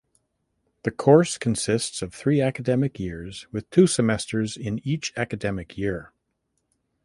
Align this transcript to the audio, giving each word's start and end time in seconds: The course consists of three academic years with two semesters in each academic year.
The 0.81 0.89
course 0.89 1.37
consists 1.37 2.01
of 2.01 2.11
three 2.11 2.41
academic 2.41 2.99
years 2.99 3.45
with 3.51 3.69
two 3.69 3.85
semesters 3.85 4.57
in 4.57 4.79
each 4.79 5.13
academic 5.15 5.77
year. 5.77 6.11